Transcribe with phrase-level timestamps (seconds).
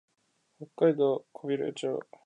[0.57, 2.03] 北海道古平町